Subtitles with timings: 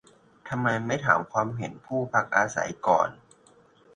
[0.49, 3.09] ทำไมไม่ถามความคิดเห็นผู้พักอาศัยก่อน